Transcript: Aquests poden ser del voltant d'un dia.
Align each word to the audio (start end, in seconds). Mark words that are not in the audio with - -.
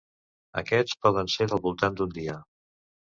Aquests 0.61 0.95
poden 1.05 1.29
ser 1.33 1.47
del 1.51 1.61
voltant 1.65 1.99
d'un 1.99 2.17
dia. 2.17 2.39